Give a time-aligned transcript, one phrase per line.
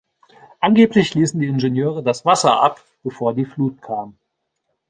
[0.61, 4.17] Angeblich ließen die Ingenieure das Wasser ab, bevor die Flut kam.